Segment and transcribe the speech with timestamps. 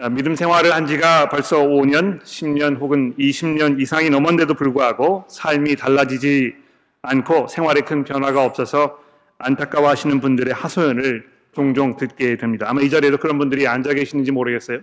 [0.00, 6.54] 아, 믿음 생활을 한 지가 벌써 5년, 10년 혹은 20년 이상이 넘었는데도 불구하고 삶이 달라지지
[7.02, 9.02] 않고 생활에 큰 변화가 없어서
[9.38, 12.66] 안타까워 하시는 분들의 하소연을 종종 듣게 됩니다.
[12.68, 14.78] 아마 이 자리에도 그런 분들이 앉아 계시는지 모르겠어요.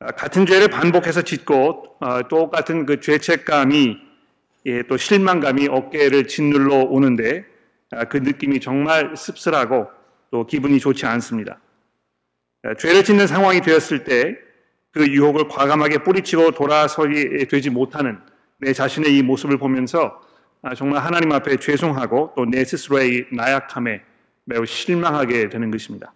[0.00, 3.96] 아, 같은 죄를 반복해서 짓고 아, 똑같은 그 죄책감이
[4.66, 7.46] 예, 또 실망감이 어깨를 짓눌러 오는데
[8.10, 9.88] 그 느낌이 정말 씁쓸하고
[10.30, 11.60] 또 기분이 좋지 않습니다.
[12.78, 14.44] 죄를 짓는 상황이 되었을 때
[14.94, 18.16] 그 유혹을 과감하게 뿌리치고 돌아서게 되지 못하는
[18.58, 20.20] 내 자신의 이 모습을 보면서
[20.62, 24.02] 아, 정말 하나님 앞에 죄송하고 또 내 스스로의 나약함에
[24.44, 26.14] 매우 실망하게 되는 것입니다.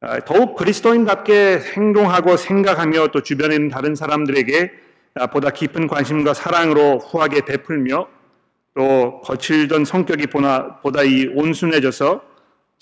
[0.00, 4.72] 아, 더욱 그리스도인답게 행동하고 생각하며 또 주변에 있는 다른 사람들에게
[5.14, 8.08] 아, 보다 깊은 관심과 사랑으로 후하게 베풀며
[8.74, 12.31] 또 거칠던 성격이 보다 이 온순해져서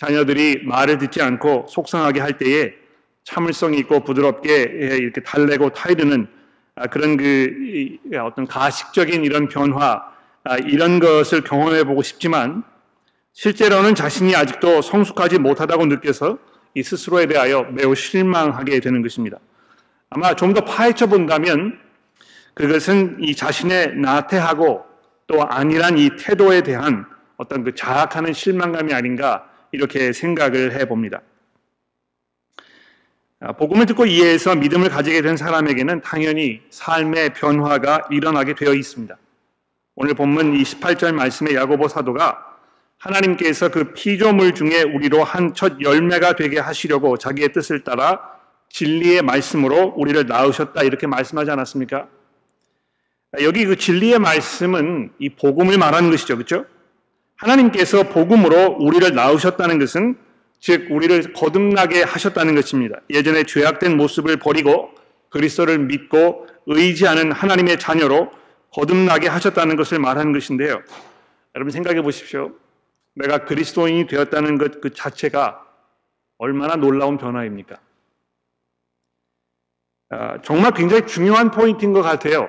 [0.01, 2.73] 자녀들이 말을 듣지 않고 속상하게 할 때에
[3.25, 6.27] 참을성이 있고 부드럽게 이렇게 달래고 타이르는
[6.75, 10.03] 아, 그런 그 어떤 가식적인 이런 변화
[10.45, 12.62] 아, 이런 것을 경험해 보고 싶지만
[13.34, 16.39] 실제로는 자신이 아직도 성숙하지 못하다고 느껴서
[16.75, 19.37] 이 스스로에 대하여 매우 실망하게 되는 것입니다.
[20.09, 21.79] 아마 좀 더 파헤쳐 본다면
[22.55, 24.83] 그것은 이 자신의 나태하고
[25.27, 27.05] 또 아니란 이 태도에 대한
[27.37, 31.23] 어떤 그 자학하는 실망감이 아닌가 이렇게 생각을 해 봅니다.
[33.41, 39.17] 아, 복음을 듣고 이해해서 믿음을 가지게 된 사람에게는 당연히 삶의 변화가 일어나게 되어 있습니다.
[39.95, 42.47] 오늘 본문 28절 말씀의 야고보 사도가
[42.98, 48.21] 하나님께서 그 피조물 중에 우리로 한 첫 열매가 되게 하시려고 자기의 뜻을 따라
[48.69, 52.09] 진리의 말씀으로 우리를 낳으셨다 이렇게 말씀하지 않았습니까?
[53.43, 56.37] 여기 그 진리의 말씀은 이 복음을 말하는 것이죠.
[56.37, 56.67] 그렇죠?
[57.41, 60.16] 하나님께서 복음으로 우리를 낳으셨다는 것은
[60.58, 63.00] 즉 우리를 거듭나게 하셨다는 것입니다.
[63.08, 64.91] 예전에 죄악된 모습을 버리고
[65.30, 68.30] 그리스도를 믿고 의지하는 하나님의 자녀로
[68.73, 70.83] 거듭나게 하셨다는 것을 말하는 것인데요.
[71.55, 72.52] 여러분 생각해 보십시오.
[73.14, 75.67] 내가 그리스도인이 되었다는 것 그 자체가
[76.39, 77.77] 얼마나 놀라운 변화입니까?
[80.11, 82.48] 아, 정말 굉장히 중요한 포인트인 것 같아요.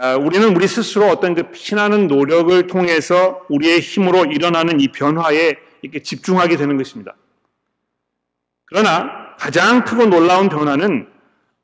[0.00, 6.02] 아, 우리는 우리 스스로 어떤 그 피나는 노력을 통해서 우리의 힘으로 일어나는 이 변화에 이렇게
[6.02, 7.16] 집중하게 되는 것입니다.
[8.66, 11.08] 그러나 가장 크고 놀라운 변화는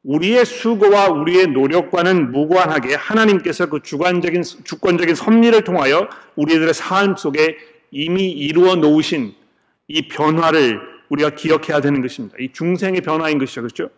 [0.03, 7.57] 우리의 수고와 우리의 노력과는 무관하게 하나님께서 그 주관적인 주권적인 섭리를 통하여 우리들의 삶 속에
[7.93, 9.33] 이미 이루어 놓으신
[9.87, 12.37] 이 변화를 우리가 기억해야 되는 것입니다.
[12.41, 13.63] 이 중생의 변화인 것이죠.
[13.63, 13.91] 그렇죠?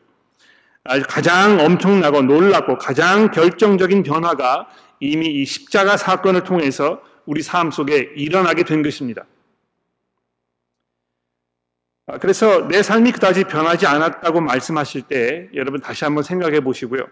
[1.09, 4.69] 가장 엄청나고 놀랍고 가장 결정적인 변화가
[5.01, 9.25] 이미 이 십자가 사건을 통해서 우리 삶 속에 일어나게 된 것입니다.
[12.07, 17.07] 아, 그래서 내 삶이 그다지 변하지 않았다고 말씀하실 때 여러분 다시 한번 생각해 보시고요.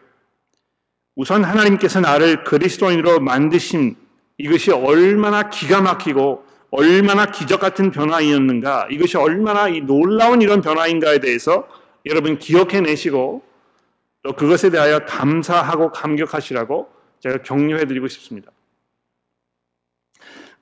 [1.17, 3.97] 우선 하나님께서 나를 그리스도인으로 만드신
[4.39, 11.69] 이것이 얼마나 기가 막히고 얼마나 기적 같은 변화이었는가, 이것이 얼마나 놀라운 이런 변화인가에 대해서
[12.05, 13.43] 여러분 기억해 내시고
[14.25, 16.89] 또 그것에 대하여 감사하고 감격하시라고
[17.21, 18.51] 제가 격려해 드리고 싶습니다.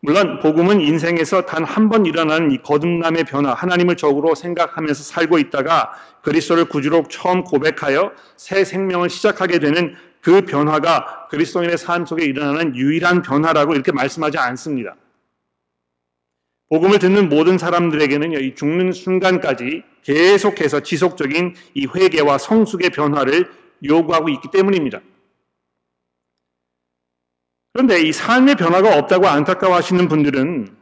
[0.01, 5.93] 물론 복음은 인생에서 단 한 번 일어나는 이 거듭남의 변화, 하나님을 적으로 생각하면서 살고 있다가
[6.23, 13.23] 그리스도를 구주로 처음 고백하여 새 생명을 시작하게 되는 그 변화가 그리스도인의 삶 속에 일어나는 유일한
[13.23, 14.97] 변화라고 이렇게 말씀하지 않습니다.
[16.73, 23.51] 복음을 듣는 모든 사람들에게는 이 죽는 순간까지 계속해서 지속적인 이 회개와 성숙의 변화를
[23.85, 25.03] 요구하고 있기 때문입니다.
[27.75, 30.75] 그런데 이 삶의 변화가 없다고 안타까워하시는 분들은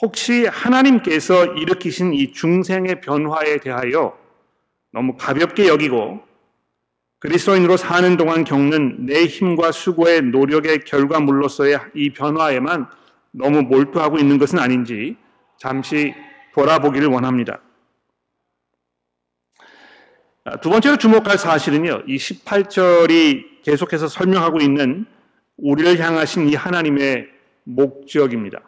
[0.00, 4.16] 혹시 하나님께서 일으키신 이 중생의 변화에 대하여
[4.92, 6.22] 너무 가볍게 여기고
[7.18, 12.88] 그리스도인으로 사는 동안 겪는 내 힘과 수고의 노력의 결과물로서의 이 변화에만
[13.32, 15.16] 너무 몰두하고 있는 것은 아닌지
[15.58, 16.14] 잠시
[16.54, 17.60] 돌아보기를 원합니다.
[20.44, 25.06] 아, 두 번째로 주목할 사실은요, 이 18절이 계속해서 설명하고 있는
[25.56, 27.28] 우리를 향하신 이 하나님의
[27.64, 28.60] 목적입니다.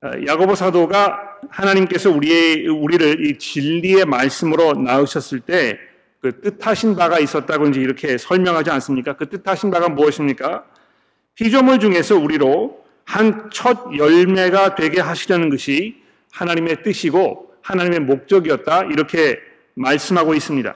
[0.00, 7.66] 아, 야고보 사도가 하나님께서 우리의 우리를 이 진리의 말씀으로 낳으셨을 때 그 뜻하신 바가 있었다고
[7.66, 9.16] 이제 이렇게 설명하지 않습니까?
[9.16, 10.64] 그 뜻하신 바가 무엇입니까?
[11.34, 12.81] 피조물 중에서 우리로
[13.12, 19.38] 한 첫 열매가 되게 하시려는 것이 하나님의 뜻이고 하나님의 목적이었다 이렇게
[19.74, 20.74] 말씀하고 있습니다.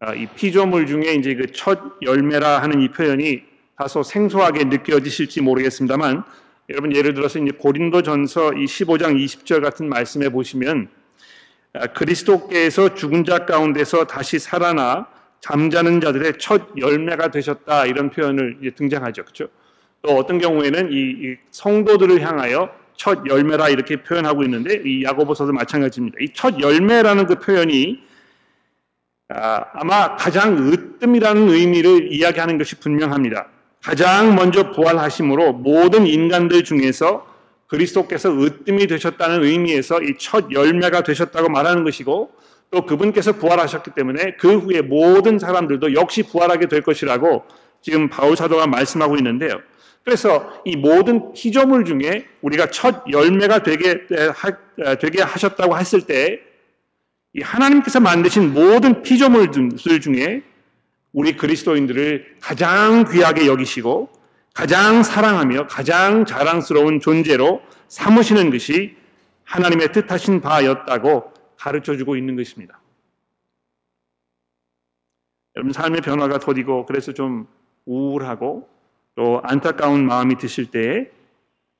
[0.00, 3.42] 아, 이 피조물 중에 이제 그 첫 열매라 하는 이 표현이
[3.76, 6.24] 다소 생소하게 느껴지실지 모르겠습니다만
[6.70, 10.88] 여러분 예를 들어서 이제 고린도전서 이 15장 20절 같은 말씀에 보시면
[11.74, 15.08] 아, 그리스도께서 죽은 자 가운데서 다시 살아나
[15.40, 19.24] 잠자는 자들의 첫 열매가 되셨다 이런 표현을 등장하죠.
[19.24, 19.48] 그렇죠?
[20.06, 26.16] 또 어떤 경우에는 이, 성도들을 향하여 첫 열매라 이렇게 표현하고 있는데 이 야고보서도 마찬가지입니다.
[26.20, 27.98] 이 첫 열매라는 그 표현이
[29.28, 33.48] 아, 마 가장 으뜸이라는 의미를 이야기하는 것이 분명합니다.
[33.82, 37.26] 가장 먼저 부활하심으로 모든 인간들 중에서
[37.66, 42.30] 그리스도께서 으뜸이 되셨다는 의미에서 이 첫 열매가 되셨다고 말하는 것이고
[42.70, 47.44] 또 그분께서 부활하셨기 때문에 그 후에 모든 사람들도 역시 부활하게 될 것이라고
[47.82, 49.60] 지금 바울 사도가 말씀하고 있는데요.
[50.06, 54.06] 그래서 이 모든 피조물 중에 우리가 첫 열매가 되게,
[55.00, 56.40] 되게 하셨다고 했을 때
[57.42, 60.44] 하나님께서 만드신 모든 피조물들 중에
[61.12, 64.08] 우리 그리스도인들을 가장 귀하게 여기시고
[64.54, 68.94] 가장 사랑하며 가장 자랑스러운 존재로 삼으시는 것이
[69.42, 72.80] 하나님의 뜻하신 바였다고 가르쳐 주고 있는 것입니다.
[75.56, 77.48] 여러분 삶의 변화가 더디고 그래서 좀
[77.86, 78.75] 우울하고
[79.16, 81.10] 또 안타까운 마음이 드실 때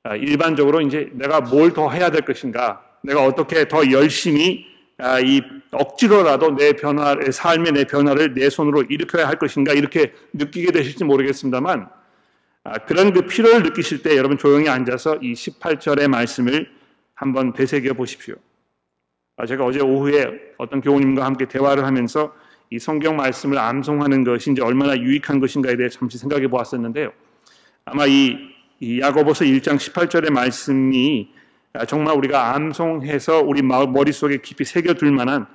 [0.03, 4.65] 아, 일반적으로 이제 내가 뭘 더 해야 될 것인가, 내가 어떻게 더 열심히
[4.97, 5.41] 아, 이
[5.71, 11.87] 억지로라도 내 변화, 삶의 내 변화를 내 손으로 일으켜야 할 것인가 이렇게 느끼게 되실지 모르겠습니다만
[12.63, 16.69] 아, 그런 그 필요를 느끼실 때 여러분 조용히 앉아서 이 18절의 말씀을
[17.13, 18.35] 한번 되새겨 보십시오.
[19.37, 20.25] 아, 제가 어제 오후에
[20.57, 22.33] 어떤 교우님과 함께 대화를 하면서
[22.71, 27.11] 이 성경 말씀을 암송하는 것이 이제 얼마나 유익한 것인가에 대해 잠시 생각해 보았었는데요.
[27.89, 28.37] 아마 이,
[28.81, 31.29] 이 야고보서 1장 18절의 말씀이
[31.71, 35.45] 아, 정말 우리가 암송해서 우리 머릿속에 깊이 새겨둘 만한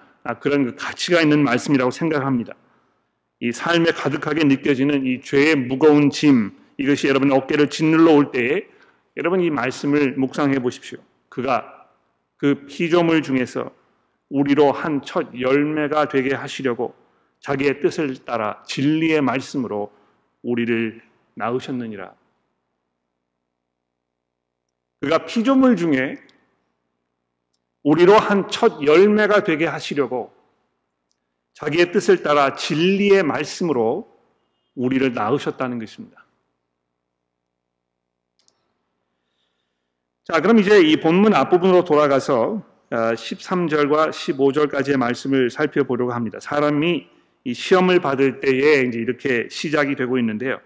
[0.40, 2.55] 그런 그 가치가 있는 말씀이라고 생각합니다.
[3.40, 8.62] 이 삶에 가득하게 느껴지는 이 죄의 무거운 짐, 이것이 여러분 어깨를 짓눌러 올 때에
[9.19, 11.00] 여러분 이 말씀을 묵상해 보십시오.
[11.28, 11.87] 그가
[12.38, 13.70] 그 피조물 중에서
[14.31, 16.94] 우리로 한 첫 열매가 되게 하시려고
[17.40, 19.93] 자기의 뜻을 따라 진리의 말씀으로
[20.43, 21.02] 우리를
[21.35, 22.21] 낳으셨느니라.
[25.02, 26.16] 그가 피조물 중에
[27.82, 30.32] 우리로 한 첫 열매가 되게 하시려고
[31.54, 34.08] 자기의 뜻을 따라 진리의 말씀으로
[34.76, 36.25] 우리를 낳으셨다는 것입니다.
[40.25, 46.38] 자, 그럼 이제 이 본문 앞부분으로 돌아가서 13절과 어, 15절까지의 말씀을 살펴보려고 합니다.
[46.40, 47.08] 사람이
[47.44, 50.60] 이 시험을 받을 때에 이제 이렇게 시작이 되고 있는데요.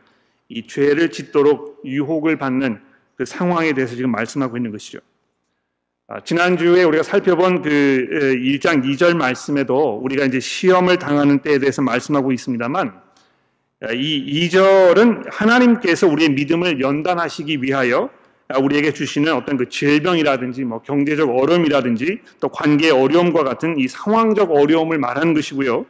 [0.51, 2.86] 이 죄를 짓도록 유혹을 받는
[3.17, 4.99] 그 상황에 대해서 지금 말씀하고 있는 것이죠.
[6.09, 12.31] 아, 지난주에 우리가 살펴본 그 1장 2절 말씀에도 우리가 이제 시험을 당하는 때에 대해서 말씀하고
[12.31, 13.01] 있습니다만
[13.93, 18.11] 이 2절은 하나님께서 우리의 믿음을 연단하시기 위하여
[18.49, 24.53] 아, 우리에게 주시는 어떤 그 질병이라든지 뭐 경제적 어려움이라든지 또 관계의 어려움과 같은 이 상황적
[24.53, 25.85] 어려움을 말하는 것이고요.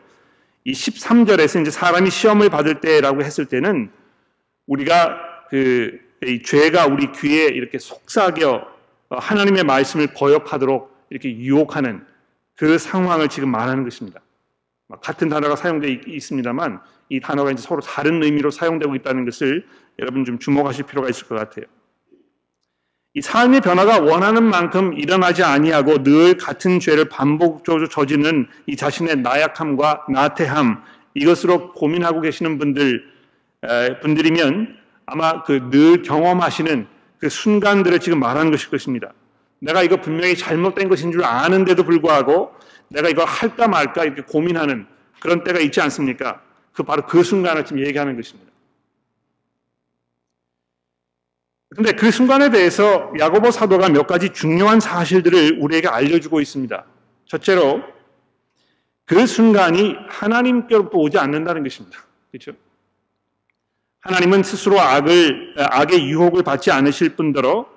[0.65, 3.91] 이 13절에서 이제 사람이 시험을 받을 때라고 했을 때는
[4.67, 5.19] 우리가
[5.51, 6.06] 그
[6.45, 8.77] 죄가 우리 귀에 이렇게 속삭여
[9.09, 12.05] 어, 하나님의 말씀을 거역하도록 이렇게 유혹하는
[12.57, 14.21] 그 상황을 지금 말하는 것입니다.
[15.03, 19.67] 같은 단어가 사용되어 있습니다만 이 단어가 이제 서로 다른 의미로 사용되고 있다는 것을
[19.99, 21.67] 여러분 좀 주목하실 필요가 있을 것 같아요.
[23.15, 30.07] 이 삶의 변화가 원하는 만큼 일어나지 아니하고 늘 같은 죄를 반복적으로 저지르는 이 자신의 나약함과
[30.11, 30.83] 나태함
[31.15, 33.05] 이것으로 고민하고 계시는 분들
[34.03, 34.77] 분들이면
[35.07, 39.13] 아마 그 늘 경험하시는 그 순간들을 지금 말하는 것일 것입니다.
[39.61, 42.53] 내가 이거 분명히 잘못된 것인 줄 아는데도 불구하고
[42.89, 44.87] 내가 이거 할까 말까 이렇게 고민하는
[45.21, 46.43] 그런 때가 있지 않습니까?
[46.73, 48.53] 그 바로 그 순간을 지금 얘기하는 것입니다.
[51.75, 56.85] 근데 그 순간에 대해서 야고보 사도가 몇 가지 중요한 사실들을 우리에게 알려주고 있습니다.
[57.27, 57.83] 첫째로
[59.05, 61.99] 그 순간이 하나님께로부터 오지 않는다는 것입니다.
[62.31, 62.53] 그렇죠?
[64.07, 67.69] 하나님은 스스로 악을 악의 유혹을 받지 않으실 뿐더러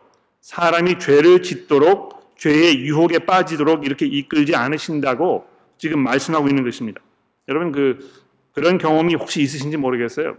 [0.42, 5.48] 사람이 죄를 짓도록 죄의 유혹에 빠지도록 이렇게 이끌지 않으신다고
[5.80, 7.02] 지금 말씀하고 있는 것입니다.
[7.48, 8.08] 여러분 그
[8.52, 10.38] 그런 경험이 혹시 있으신지 모르겠어요.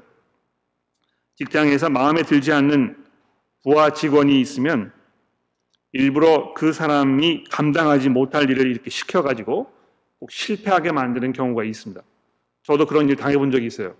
[1.34, 2.96] 직장에서 마음에 들지 않는
[3.64, 4.92] 부하 직원이 있으면
[5.92, 9.72] 일부러 그 사람이 감당하지 못할 일을 이렇게 시켜가지고
[10.20, 12.00] 꼭 실패하게 만드는 경우가 있습니다.
[12.62, 13.96] 저도 그런 일 당해본 적이 있어요.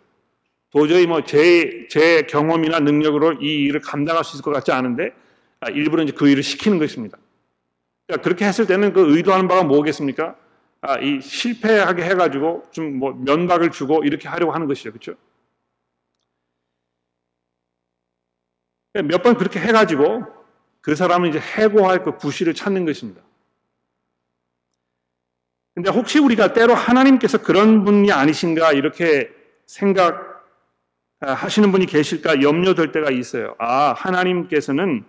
[0.70, 5.12] 도저히 뭐 제, 제 경험이나 능력으로 이 일을 감당할 수 있을 것 같지 않은데
[5.60, 7.18] 아, 일부러 이제 그 일을 시키는 것입니다.
[8.06, 10.36] 그러니까 그렇게 했을 때는 그 의도하는 바가 뭐겠습니까?
[10.82, 14.90] 아, 이 실패하게 해가지고 좀 뭐 면박을 주고 이렇게 하려고 하는 것이죠.
[14.92, 15.14] 그렇죠?
[18.94, 20.24] 몇 번 그렇게 해가지고
[20.80, 23.22] 그 사람은 이제 해고할 그 부실을 찾는 것입니다.
[25.74, 29.30] 근데 혹시 우리가 때로 하나님께서 그런 분이 아니신가 이렇게
[29.66, 30.29] 생각
[31.20, 33.54] 하시는 분이 계실까 염려될 때가 있어요.
[33.58, 35.04] 아, 하나님께서는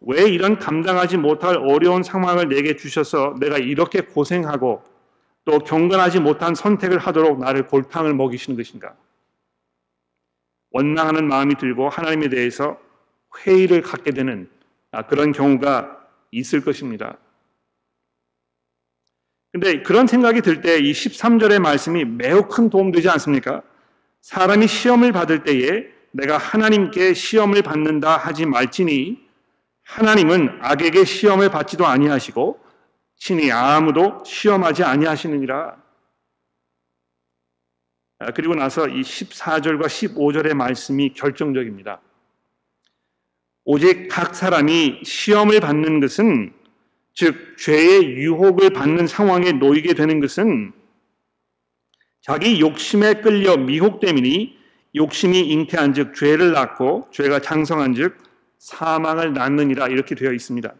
[0.00, 4.82] 왜 이런 감당하지 못할 어려운 상황을 내게 주셔서 내가 이렇게 고생하고
[5.44, 8.94] 또 경건하지 못한 선택을 하도록 나를 골탕을 먹이시는 것인가?
[10.70, 12.78] 원망하는 마음이 들고 하나님에 대해서
[13.38, 14.48] 회의를 갖게 되는
[14.92, 15.98] 아, 그런 경우가
[16.30, 17.16] 있을 것입니다.
[19.52, 23.62] 근데 그런 생각이 들 때 이 13절의 말씀이 매우 큰 도움 되지 않습니까?
[24.24, 29.18] 사람이 시험을 받을 때에 내가 하나님께 시험을 받는다 하지 말지니
[29.82, 32.58] 하나님은 악에게 시험을 받지도 아니하시고
[33.16, 35.76] 신이 아무도 시험하지 아니하시느니라.
[38.20, 42.00] 아, 그리고 나서 이 14절과 15절의 말씀이 결정적입니다.
[43.66, 46.54] 오직 각 사람이 시험을 받는 것은
[47.12, 50.72] 즉 죄의 유혹을 받는 상황에 놓이게 되는 것은
[52.26, 54.56] 자기 욕심에 끌려 미혹됨이니
[54.94, 58.16] 욕심이 잉태한 즉 죄를 낳고 죄가 장성한 즉
[58.58, 60.72] 사망을 낳느니라 이렇게 되어 있습니다.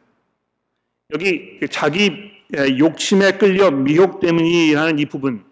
[1.12, 2.30] 여기 그 자기
[2.78, 5.44] 욕심에 끌려 미혹됨이라는 이 부분,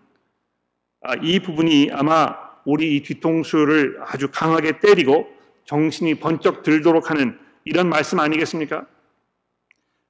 [1.03, 5.29] 아, 이 부분이 아마 우리 이 뒤통수를 아주 강하게 때리고
[5.67, 8.87] 정신이 번쩍 들도록 하는 이런 말씀 아니겠습니까?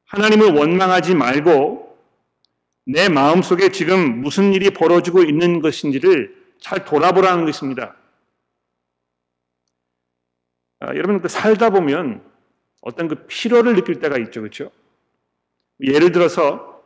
[0.04, 1.91] 하나님을 원망하지 말고
[2.84, 7.96] 내 마음속에 지금 무슨 일이 벌어지고 있는 것인지를 잘 돌아보라는 것입니다.
[10.80, 12.22] 아, 여러분 그 살다 보면
[12.80, 14.70] 어떤 그 필요를 느낄 때가 있죠, 그렇죠?
[15.80, 16.82] 예를 들어서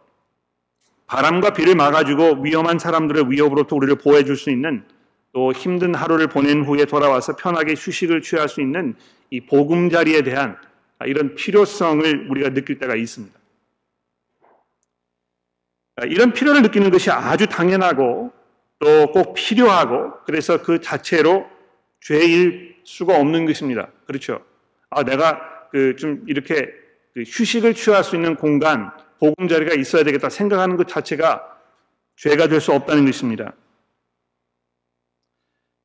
[1.06, 4.84] 바람과 비를 막아주고 위험한 사람들의 위협으로부터 우리를 보호해줄 수 있는
[5.32, 8.94] 또 힘든 하루를 보낸 후에 돌아와서 편하게 휴식을 취할 수 있는
[9.30, 10.56] 이 보금자리에 대한
[10.98, 13.35] 아, 이런 필요성을 우리가 느낄 때가 있습니다.
[15.96, 18.32] 아, 이런 필요를 느끼는 것이 아주 당연하고
[18.78, 21.46] 또 꼭 필요하고 그래서 그 자체로
[22.00, 23.88] 죄일 수가 없는 것입니다.
[24.06, 24.44] 그렇죠?
[24.90, 26.70] 아, 내가 그 좀 이렇게
[27.14, 31.42] 그 휴식을 취할 수 있는 공간, 복음 자리가 있어야 되겠다 생각하는 것 자체가
[32.16, 33.52] 죄가 될 수 없다는 것입니다.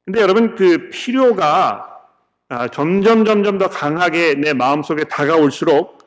[0.06, 1.88] 근데 여러분 그 필요가
[2.50, 6.00] 아, 점점 점점 더 강하게 내 마음속에 다가올수록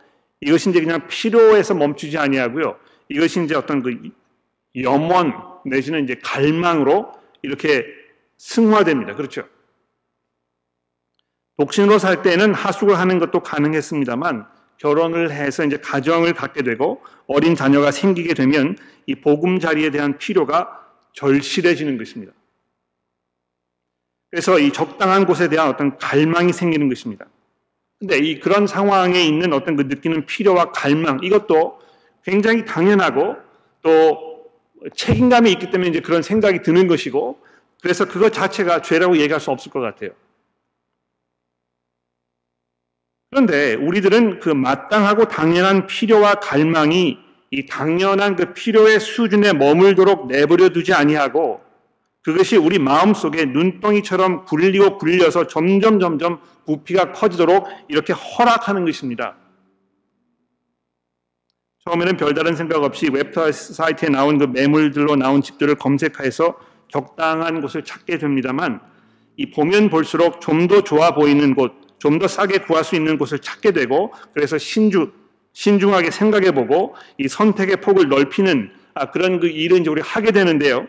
[0.43, 2.77] 이것이 이제 그냥 필요에서 멈추지 아니하고요.
[3.09, 4.11] 이것이 이제 어떤 그
[4.77, 5.35] 염원
[5.65, 7.87] 내지는 이제 갈망으로 이렇게
[8.39, 9.15] 승화됩니다.
[9.15, 9.47] 그렇죠?
[11.57, 14.47] 독신으로 살 때는 하숙을 하는 것도 가능했습니다만
[14.79, 20.81] 결혼을 해서 이제 가정을 갖게 되고 어린 자녀가 생기게 되면 이 복음 자리에 대한 필요가
[21.13, 22.33] 절실해지는 것입니다.
[24.31, 27.25] 그래서 이 적당한 곳에 대한 어떤 갈망이 생기는 것입니다.
[28.01, 31.81] 근데 이 그런 상황에 있는 어떤 그 느끼는 필요와 갈망 이것도
[32.25, 33.37] 굉장히 당연하고
[33.83, 34.45] 또
[34.95, 37.39] 책임감이 있기 때문에 이제 그런 생각이 드는 것이고
[37.83, 40.11] 그래서 그것 자체가 죄라고 얘기할 수 없을 것 같아요.
[43.31, 47.19] 그런데 우리들은 그 마땅하고 당연한 필요와 갈망이
[47.51, 51.63] 이 당연한 그 필요의 수준에 머물도록 내버려 두지 아니하고
[52.23, 59.37] 그것이 우리 마음 속에 눈덩이처럼 굴리고 굴려서 점점 점점 부피가 커지도록 이렇게 허락하는 것입니다.
[61.87, 68.17] 처음에는 별다른 생각 없이 웹 사이트에 나온 그 매물들로 나온 집들을 검색해서 적당한 곳을 찾게
[68.17, 68.81] 됩니다만
[69.37, 73.39] 이 보면 볼수록 좀 더 좋아 보이는 곳, 좀 더 싸게 구할 수 있는 곳을
[73.39, 75.13] 찾게 되고 그래서 신주
[75.53, 80.87] 신중하게 생각해 보고 이 선택의 폭을 넓히는 아, 그런 그 일을 이제 우리 하게 되는데요.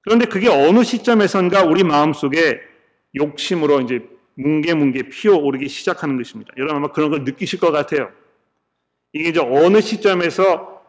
[0.00, 2.60] 그런데 그게 어느 시점에선가 우리 마음 속에
[3.14, 6.54] 욕심으로 이제 뭉게뭉게 피어오르기 시작하는 것입니다.
[6.56, 8.08] 여러분 아마 그런 걸 느끼실 것 같아요.
[9.16, 10.82] 이게 이제 어느 시점에서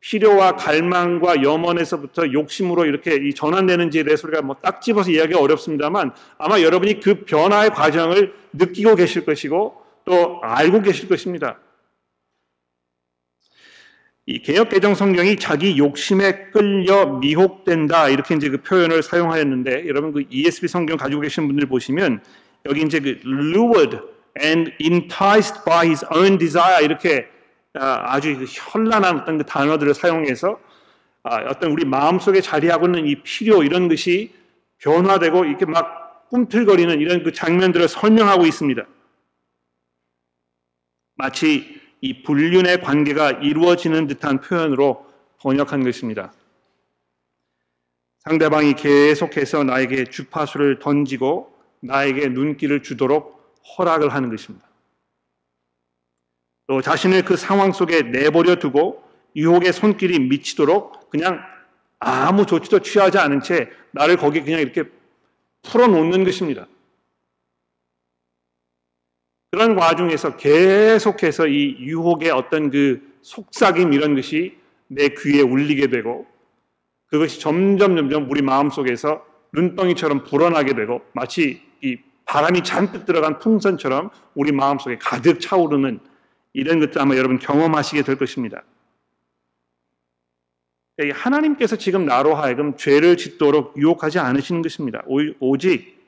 [0.00, 6.62] 필요와 갈망과 염원에서부터 욕심으로 이렇게 이 전환되는지에 대해서 우리가 뭐 딱 집어서 이야기가 어렵습니다만 아마
[6.62, 9.74] 여러분이 그 변화의 과정을 느끼고 계실 것이고
[10.06, 11.58] 또 알고 계실 것입니다.
[14.26, 20.24] 이 개혁 개정 성경이 자기 욕심에 끌려 미혹된다 이렇게 이제 그 표현을 사용하였는데 여러분 그
[20.30, 22.22] ESV 성경 가지고 계신 분들 보시면
[22.64, 23.98] 여기 이제 그 lured
[24.42, 27.33] and enticed by his own desire 이렇게
[27.74, 30.60] 아, 아주 그 현란한 어떤 그 단어들을 사용해서
[31.24, 34.32] 아, 어떤 우리 마음속에 자리하고 있는 이 필요 이런 것이
[34.78, 38.84] 변화되고 이렇게 막 꿈틀거리는 이런 그 장면들을 설명하고 있습니다.
[41.16, 45.06] 마치 이 불륜의 관계가 이루어지는 듯한 표현으로
[45.38, 46.32] 번역한 것입니다.
[48.20, 54.66] 상대방이 계속해서 나에게 주파수를 던지고 나에게 눈길을 주도록 허락을 하는 것입니다.
[56.66, 59.02] 또 자신을 그 상황 속에 내버려 두고
[59.36, 61.40] 유혹의 손길이 미치도록 그냥
[61.98, 64.84] 아무 조치도 취하지 않은 채 나를 거기에 그냥 이렇게
[65.62, 66.66] 풀어놓는 것입니다.
[69.50, 76.26] 그런 와중에서 계속해서 이 유혹의 어떤 그 속삭임 이런 것이 내 귀에 울리게 되고
[77.06, 84.10] 그것이 점점 점점 우리 마음 속에서 눈덩이처럼 불어나게 되고 마치 이 바람이 잔뜩 들어간 풍선처럼
[84.34, 86.00] 우리 마음 속에 가득 차오르는
[86.54, 88.62] 이런 것도 아마 여러분 경험하시게 될 것입니다.
[91.12, 95.02] 하나님께서 지금 나로 하여금 죄를 짓도록 유혹하지 않으시는 것입니다.
[95.40, 96.00] 오직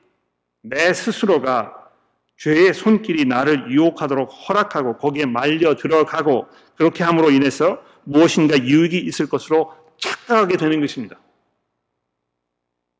[0.63, 1.91] 내 스스로가
[2.37, 9.73] 죄의 손길이 나를 유혹하도록 허락하고 거기에 말려 들어가고 그렇게 함으로 인해서 무엇인가 유익이 있을 것으로
[9.97, 11.19] 착각하게 되는 것입니다.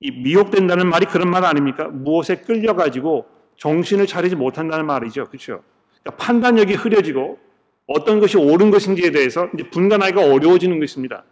[0.01, 1.87] 이 미혹된다는 말이 그런 말 아닙니까?
[1.87, 3.25] 무엇에 끌려가지고
[3.55, 5.25] 정신을 차리지 못한다는 말이죠.
[5.25, 5.63] 그렇죠?
[6.07, 7.37] 그러니까 판단력이 흐려지고
[7.85, 11.23] 어떤 것이 옳은 것인지에 대해서 분간하기가 어려워지는 것입니다.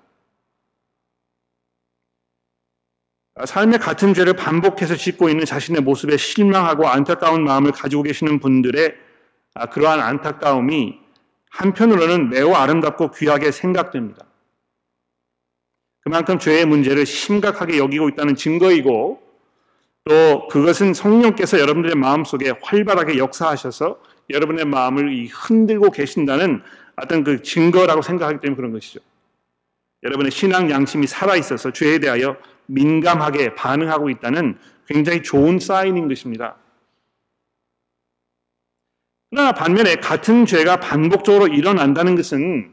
[3.43, 8.95] 삶의 같은 죄를 반복해서 짓고 있는 자신의 모습에 실망하고 안타까운 마음을 가지고 계시는 분들의
[9.55, 10.99] 아, 그러한 안타까움이
[11.49, 14.25] 한편으로는 매우 아름답고 귀하게 생각됩니다.
[16.01, 19.21] 그만큼 죄의 문제를 심각하게 여기고 있다는 증거이고
[20.05, 26.61] 또 그것은 성령께서 여러분들의 마음 속에 활발하게 역사하셔서 여러분의 마음을 흔들고 계신다는
[26.95, 28.99] 어떤 그 증거라고 생각하기 때문에 그런 것이죠.
[30.03, 36.57] 여러분의 신앙 양심이 살아있어서 죄에 대하여 민감하게 반응하고 있다는 굉장히 좋은 사인인 것입니다.
[39.31, 42.71] 그러나 반면에 같은 죄가 반복적으로 일어난다는 것은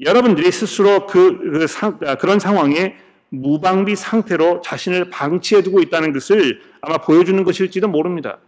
[0.00, 2.96] 여러분들이 스스로 그, 그 상, 아, 그런 상황에
[3.30, 8.38] 무방비 상태로 자신을 방치해 두고 있다는 것을 아마 보여주는 것일지도 모릅니다.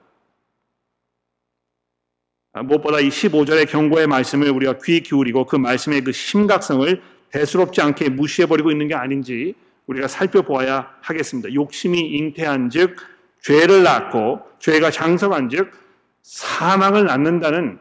[2.52, 8.09] 아, 무엇보다 이 15절의 경고의 말씀을 우리가 귀 기울이고 그 말씀의 그 심각성을 대수롭지 않게
[8.09, 9.54] 무시해버리고 있는 게 아닌지
[9.87, 11.53] 우리가 살펴보아야 하겠습니다.
[11.55, 12.96] 욕심이 잉태한 즉,
[13.42, 15.70] 죄를 낳고, 죄가 장성한 즉,
[16.22, 17.79] 사망을 낳는다는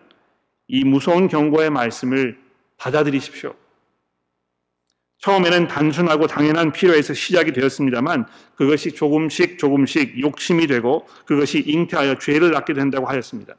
[0.68, 2.40] 이 무서운 경고의 말씀을
[2.78, 3.54] 받아들이십시오.
[5.20, 12.74] 처음에는 단순하고 당연한 필요에서 시작이 되었습니다만 그것이 조금씩 조금씩 욕심이 되고 그것이 잉태하여 죄를 낳게
[12.74, 13.56] 된다고 하였습니다.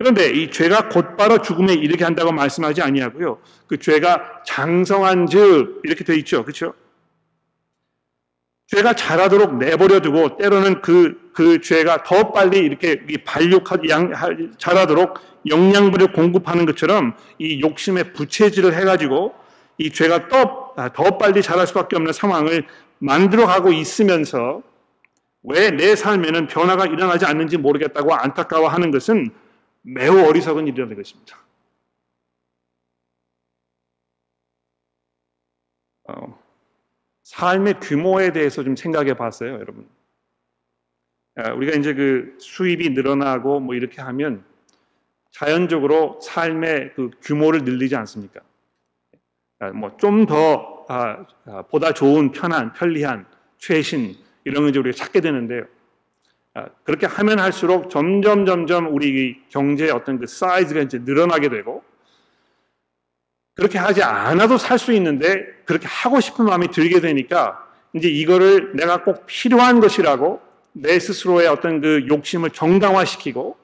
[0.00, 3.38] 그런데 이 죄가 곧바로 죽음에 이르게 한다고 말씀하지 아니하고요.
[3.66, 6.42] 그 죄가 장성한즉 이렇게 되어 있죠.
[6.42, 6.72] 그렇죠?
[8.68, 14.10] 죄가 자라도록 내버려 두고 때로는 그, 그 죄가 더 빨리 이렇게 발육하, 양,
[14.56, 19.34] 자라도록 영양분을 공급하는 것처럼 이 욕심에 부채질을 해가지고
[19.76, 22.66] 이 죄가 더, 아, 더 빨리 자랄 수밖에 없는 상황을
[23.00, 24.62] 만들어 가고 있으면서
[25.42, 29.30] 왜 내 삶에는 변화가 일어나지 않는지 모르겠다고 안타까워하는 것은
[29.82, 31.38] 매우 어리석은 일이라는 것입니다.
[36.08, 36.38] 어,
[37.22, 39.88] 삶의 규모에 대해서 좀 생각해 봤어요, 여러분.
[41.36, 44.44] 아, 우리가 이제 그 수입이 늘어나고 뭐 이렇게 하면
[45.30, 48.40] 자연적으로 삶의 그 규모를 늘리지 않습니까?
[49.60, 51.26] 아, 뭐좀더 아,
[51.70, 53.26] 보다 좋은 편한 편리한
[53.58, 55.66] 최신 이런 걸 우리가 찾게 되는데요.
[56.84, 61.82] 그렇게 하면 할수록 점점 점점 우리 경제의 어떤 그 사이즈가 이제 늘어나게 되고
[63.54, 69.02] 그렇게 하지 않아도 살 수 있는데 그렇게 하고 싶은 마음이 들게 되니까 이제 이거를 내가
[69.04, 70.40] 꼭 필요한 것이라고
[70.72, 73.56] 내 스스로의 어떤 그 욕심을 정당화시키고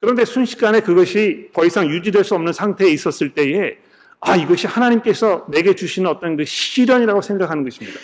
[0.00, 3.76] 그런데 순식간에 그것이 더 이상 유지될 수 없는 상태에 있었을 때에
[4.20, 7.98] 아 이것이 하나님께서 내게 주시는 어떤 그 시련이라고 생각하는 것입니다.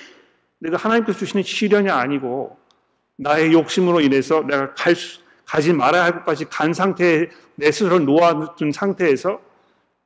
[0.58, 2.58] 내가 하나님께서 주시는 시련이 아니고
[3.16, 8.72] 나의 욕심으로 인해서 내가 갈 수, 가지 말아야 할 것까지 간 상태에 내 스스로를 놓아둔
[8.72, 9.40] 상태에서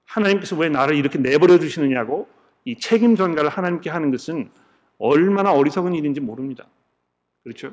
[0.05, 2.29] 하나님께서 왜 나를 이렇게 내버려 두시느냐고
[2.64, 4.51] 이 책임 전가를 하나님께 하는 것은
[4.99, 6.66] 얼마나 어리석은 일인지 모릅니다.
[7.44, 7.73] 그렇죠?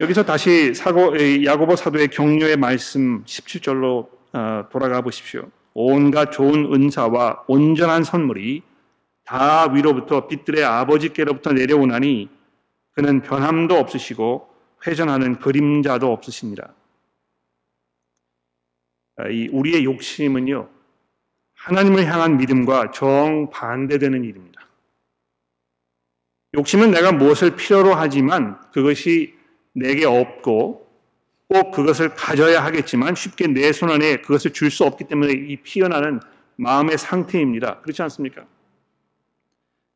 [0.00, 1.14] 여기서 다시 사고,
[1.44, 5.48] 야고보 사도의 격려의 말씀 17절로 어, 돌아가 보십시오.
[5.74, 8.62] 온갖 좋은 은사와 온전한 선물이
[9.32, 12.28] 다 위로부터 빛들의 아버지께로부터 내려오나니
[12.92, 14.46] 그는 변함도 없으시고
[14.86, 16.74] 회전하는 그림자도 없으십니다.
[19.16, 20.68] 아, 이 우리의 욕심은요,
[21.54, 24.68] 하나님을 향한 믿음과 정 반대되는 일입니다.
[26.54, 29.34] 욕심은 내가 무엇을 필요로 하지만 그것이
[29.72, 30.86] 내게 없고
[31.48, 36.20] 꼭 그것을 가져야 하겠지만 쉽게 내 손 안에 그것을 줄 수 없기 때문에 이 피어나는
[36.56, 37.80] 마음의 상태입니다.
[37.80, 38.44] 그렇지 않습니까?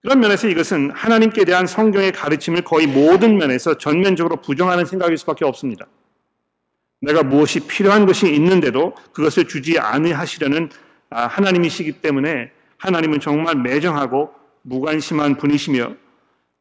[0.07, 5.89] 그런 면에서 이것은 하나님께 대한 성경의 가르침을 거의 모든 면에서 전면적으로 부정하는 생각일 수밖에 없습니다.
[7.01, 10.71] 내가 무엇이 필요한 것이 있는데도 그것을 주지 않으하시려는
[11.11, 14.31] 아, 하나님이시기 때문에 하나님은 정말 매정하고
[14.63, 15.95] 무관심한 분이시며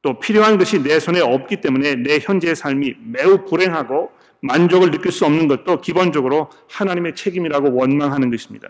[0.02, 4.10] 또 필요한 것이 내 손에 없기 때문에 내 현재의 삶이 매우 불행하고
[4.42, 8.70] 만족을 느낄 수 없는 것도 기본적으로 하나님의 책임이라고 원망하는 것입니다.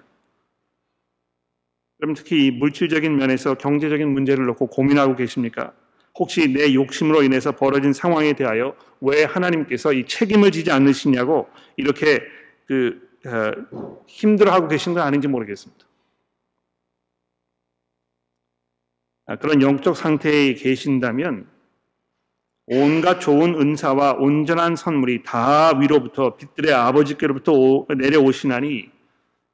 [1.98, 5.74] 그럼 특히 이 물질적인 면에서 경제적인 문제를 놓고 고민하고 계십니까?
[6.18, 12.22] 혹시 내 욕심으로 인해서 벌어진 상황에 대하여 왜 하나님께서 이 책임을 지지 않으시냐고 이렇게
[12.68, 15.86] 그 어, 힘들어하고 계신 건 아닌지 모르겠습니다.
[19.28, 21.48] 아, 그런 영적 상태에 계신다면
[22.68, 28.90] 온갖 좋은 은사와 온전한 선물이 다 위로부터 빛들의 아버지께로부터 내려오시나니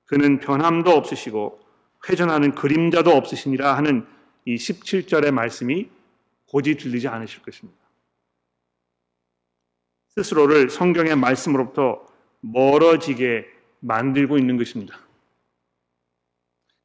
[0.05, 1.59] 그는 변함도 없으시고
[2.09, 4.05] 회전하는 그림자도 없으시니라 하는
[4.45, 5.89] 이 17절의 말씀이
[6.47, 7.79] 고지 들리지 않으실 것입니다.
[10.09, 12.05] 스스로를 성경의 말씀으로부터
[12.41, 13.45] 멀어지게
[13.79, 14.99] 만들고 있는 것입니다.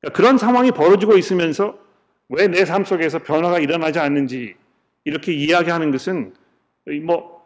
[0.00, 1.78] 그러니까 그런 상황이 벌어지고 있으면서
[2.28, 4.56] 왜 내 삶 속에서 변화가 일어나지 않는지
[5.04, 6.34] 이렇게 이야기하는 것은
[7.04, 7.36] 뭐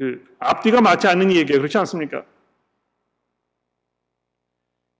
[0.00, 1.60] 그 앞뒤가 맞지 않는 얘기예요.
[1.60, 2.24] 그렇지 않습니까?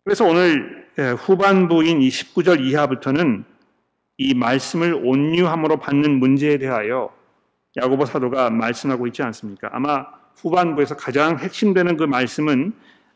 [0.05, 3.45] 그래서 오늘 예, 후반부인 이 19절 이하부터는
[4.19, 7.15] 이 말씀을 온유함으로 받는 문제에 대하여
[7.77, 9.69] 야고보 사도가 말씀하고 있지 않습니까?
[9.73, 12.73] 아마 후반부에서 가장 핵심되는 그 말씀은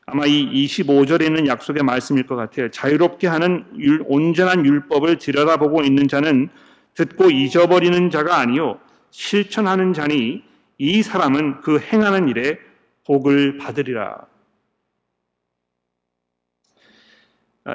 [0.06, 2.70] 아마 이 25절에 있는 약속의 말씀일 것 같아요.
[2.70, 3.64] 자유롭게 하는
[4.06, 6.50] 온전한 율법을 들여다보고 있는 자는
[6.94, 8.78] 듣고 잊어버리는 자가 아니요
[9.10, 10.44] 실천하는 자니
[10.78, 12.58] 이 사람은 그 행하는 일에
[13.06, 14.18] 복을 받으리라.
[14.20, 14.26] 아,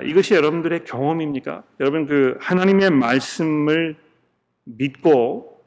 [0.06, 1.64] 이것이 여러분들의 경험입니까?
[1.80, 3.96] 여러분 그 하나님의 말씀을
[4.66, 5.64] 믿고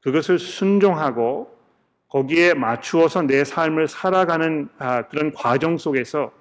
[0.00, 1.54] 그것을 순종하고
[2.08, 6.32] 거기에 맞추어서 내 삶을 살아가는 아, 그런 과정 속에서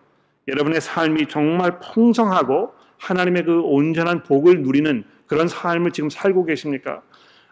[0.47, 7.01] 여러분의 삶이 정말 풍성하고 하나님의 그 온전한 복을 누리는 그런 삶을 지금 살고 계십니까?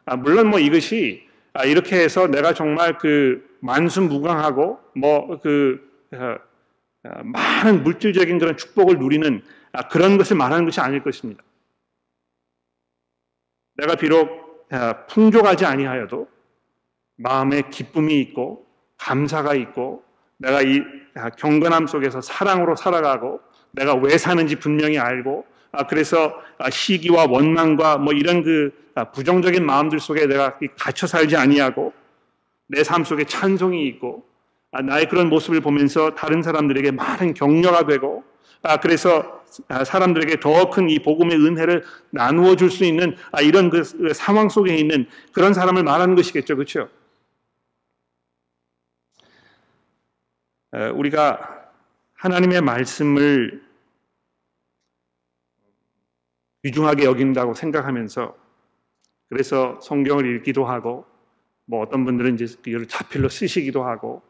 [0.05, 1.27] 아, 물론 뭐 이것이
[1.65, 5.81] 이렇게 해서 내가 정말 그 만순무강하고 뭐그
[7.03, 9.41] 많은 물질적인 그런 축복을 누리는
[9.73, 11.43] 아, 그런 것을 말하는 것이 아닐 것입니다.
[13.75, 16.27] 내가 비록 아, 풍족하지 아니하여도
[17.17, 18.65] 마음에 기쁨이 있고
[18.97, 20.03] 감사가 있고
[20.37, 20.81] 내가 이
[21.15, 25.45] 아, 경건함 속에서 사랑으로 살아가고 내가 왜 사는지 분명히 알고
[25.87, 26.37] 그래서
[26.69, 28.73] 시기와 원망과 뭐 이런 그
[29.13, 31.93] 부정적인 마음들 속에 내가 갇혀 살지 아니하고
[32.67, 34.30] 내 삶 속에 찬송이 있고 아,
[34.79, 38.23] 나의 그런 모습을 보면서 다른 사람들에게 많은 격려가 되고
[38.63, 43.83] 아, 그래서 아, 사람들에게 더 큰 이 복음의 은혜를 나누어 줄 수 있는 이런 그
[44.13, 46.55] 상황 속에 있는 그런 사람을 말하는 것이겠죠.
[46.55, 46.89] 그렇죠?
[50.95, 51.69] 우리가
[52.13, 53.61] 하나님의 말씀을
[56.63, 58.37] 귀중하게 여긴다고 생각하면서
[59.27, 61.05] 그래서 성경을 읽기도 하고
[61.65, 64.21] 뭐 어떤 분들은 이제 이걸 자필로 쓰시기도 하고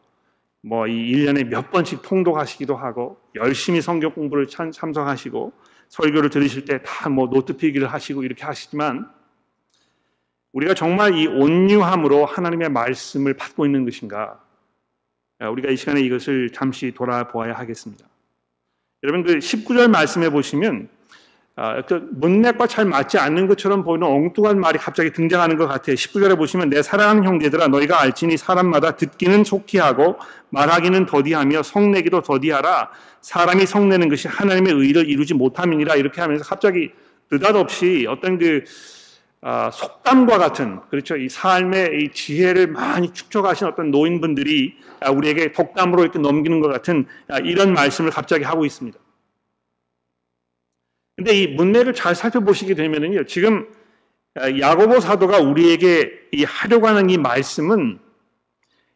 [0.64, 5.52] 뭐 이 1년에 몇 번씩 통독하시기도 하고 열심히 성경 공부를 참석하시고
[5.88, 9.10] 설교를 들으실 때 다 뭐 노트 필기를 하시고 이렇게 하시지만
[10.52, 14.40] 우리가 정말 이 온유함으로 하나님의 말씀을 받고 있는 것인가?
[15.40, 18.06] 우리가 이 시간에 이것을 잠시 돌아보아야 하겠습니다.
[19.02, 20.88] 여러분 그 19절 말씀해 보시면
[22.12, 25.96] 문맥과 잘 맞지 않는 것처럼 보이는 엉뚱한 말이 갑자기 등장하는 것 같아요.
[25.96, 32.90] 19절에 보시면 내 사랑하는 형제들아 너희가 알지니 사람마다 듣기는 속히 하고 말하기는 더디하며 성내기도 더디하라
[33.20, 36.90] 사람이 성내는 것이 하나님의 의를 이루지 못함이니라 이렇게 하면서 갑자기
[37.30, 38.64] 느닷없이 어떤 그
[39.44, 46.02] 아, 속담과 같은 그렇죠 이 삶의 이 지혜를 많이 축적하신 어떤 노인분들이 아, 우리에게 독담으로
[46.02, 48.98] 이렇게 넘기는 것 같은 아, 이런 말씀을 갑자기 하고 있습니다.
[51.16, 53.66] 근데 이 문맥을 잘 살펴보시게 되면은요, 지금
[54.36, 57.98] 야고보 사도가 우리에게 이 하려고 하는 이 말씀은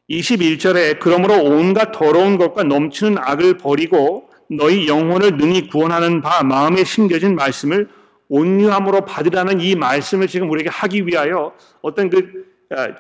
[0.09, 7.35] 21절에 그러므로 온갖 더러운 것과 넘치는 악을 버리고 너희 영혼을 능히 구원하는 바 마음에 심겨진
[7.35, 7.89] 말씀을
[8.29, 12.47] 온유함으로 받으라는 이 말씀을 지금 우리에게 하기 위하여 어떤 그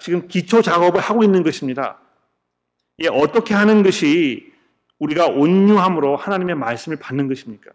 [0.01, 1.99] 지금 기초 작업을 하고 있는 것입니다.
[3.01, 4.53] 예, 어떻게 하는 것이
[4.99, 7.71] 우리가 온유함으로 하나님의 말씀을 받는 것입니까?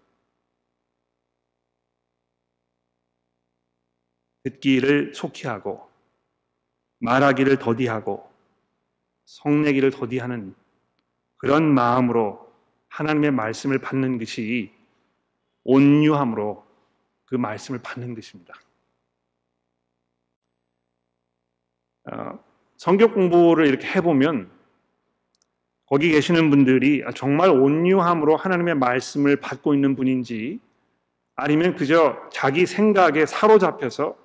[4.43, 5.89] 듣기를 속히 하고
[6.99, 8.29] 말하기를 더디하고
[9.25, 10.55] 성내기를 더디하는
[11.37, 12.51] 그런 마음으로
[12.89, 14.71] 하나님의 말씀을 받는 것이
[15.63, 16.65] 온유함으로
[17.25, 18.53] 그 말씀을 받는 것입니다.
[22.11, 22.39] 어,
[22.77, 24.51] 성경 공부를 이렇게 해보면
[25.85, 30.59] 거기 계시는 분들이 정말 온유함으로 하나님의 말씀을 받고 있는 분인지
[31.35, 34.20] 아니면 그저 자기 생각에 사로잡혀서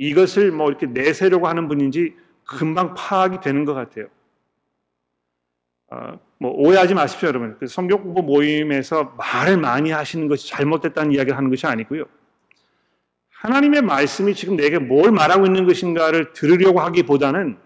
[0.00, 2.14] 이것을 뭐 이렇게 내세려고 하는 분인지
[2.48, 4.06] 금방 파악이 되는 것 같아요.
[5.88, 7.58] 어, 뭐 오해하지 마십시오, 여러분.
[7.60, 12.04] 그 성경 공부 모임에서 말을 많이 하시는 것이 잘못됐다는 이야기를 하는 것이 아니고요.
[13.28, 17.58] 하나님의 말씀이 지금 내게 뭘 말하고 있는 것인가를 들으려고 하기보다는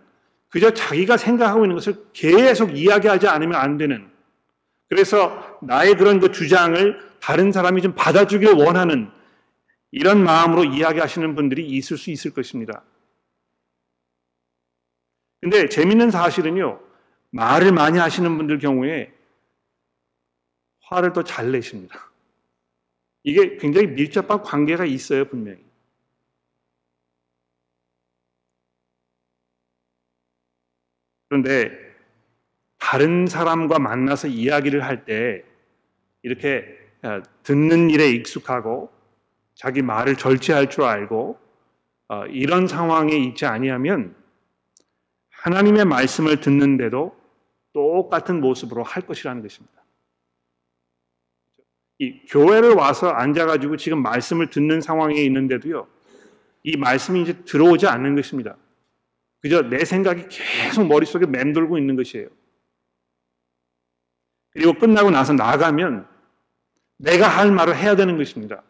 [0.48, 4.08] 그저 자기가 생각하고 있는 것을 계속 이야기하지 않으면 안 되는
[4.88, 9.08] 그래서 나의 그런 그 주장을 다른 사람이 좀 받아주길 원하는
[9.96, 12.82] 이런 마음으로 이야기하시는 분들이 있을 수 있을 것입니다.
[15.40, 16.80] 근데 재밌는 사실은요,
[17.30, 19.14] 말을 많이 하시는 분들 경우에
[20.80, 22.10] 화를 더 잘 내십니다.
[23.22, 25.64] 이게 굉장히 밀접한 관계가 있어요, 분명히.
[31.28, 31.70] 그런데
[32.78, 35.44] 다른 사람과 만나서 이야기를 할 때
[36.22, 36.64] 이렇게
[37.02, 38.93] 어, 듣는 일에 익숙하고
[39.54, 41.38] 자기 말을 절제할 줄 알고
[42.08, 44.14] 어, 이런 상황에 있지 아니하면
[45.30, 47.16] 하나님의 말씀을 듣는데도
[47.72, 49.74] 똑같은 모습으로 할 것이라는 것입니다.
[51.98, 55.86] 이 교회를 와서 앉아가지고 지금 말씀을 듣는 상황에 있는데도요,
[56.62, 58.56] 이 말씀이 이제 들어오지 않는 것입니다.
[59.40, 62.28] 그저 내 생각이 계속 머릿속에 맴돌고 있는 것이에요.
[64.50, 66.08] 그리고 끝나고 나서 나가면
[66.96, 68.62] 내가 할 말을 해야 되는 것입니다.